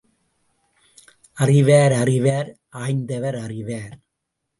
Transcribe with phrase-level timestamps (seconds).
[1.37, 2.49] அறிவார் அறிவார்,
[2.69, 3.95] ஆய்ந்தவர் அறிவார்.